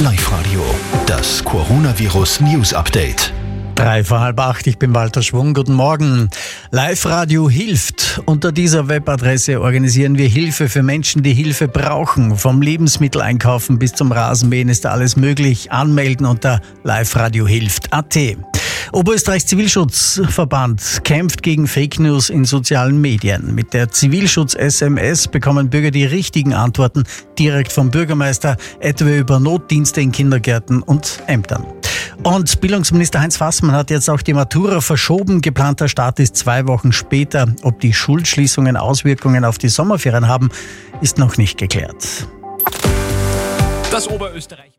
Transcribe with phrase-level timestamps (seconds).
[0.00, 0.62] Live Radio,
[1.06, 3.32] das Coronavirus News Update.
[3.76, 6.28] Drei vor halb acht, ich bin Walter Schwung, guten Morgen.
[6.70, 8.20] Live Radio hilft.
[8.26, 12.36] Unter dieser Webadresse organisieren wir Hilfe für Menschen, die Hilfe brauchen.
[12.36, 15.72] Vom Lebensmitteleinkaufen bis zum Rasenmähen ist alles möglich.
[15.72, 18.18] Anmelden unter Live Radio hilft.at.
[18.92, 23.54] Oberösterreichs Zivilschutzverband kämpft gegen Fake News in sozialen Medien.
[23.54, 27.04] Mit der Zivilschutz-SMS bekommen Bürger die richtigen Antworten
[27.38, 31.66] direkt vom Bürgermeister, etwa über Notdienste in Kindergärten und Ämtern.
[32.22, 35.40] Und Bildungsminister Heinz Fassmann hat jetzt auch die Matura verschoben.
[35.40, 37.46] Geplanter Start ist zwei Wochen später.
[37.62, 40.50] Ob die Schulschließungen Auswirkungen auf die Sommerferien haben,
[41.00, 42.26] ist noch nicht geklärt.
[43.90, 44.72] Das Oberösterreich.